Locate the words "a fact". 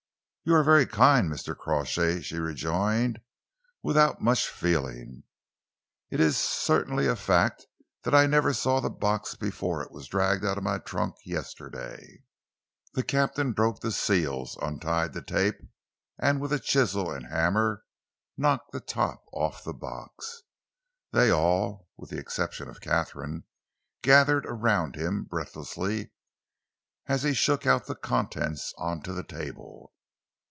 7.05-7.67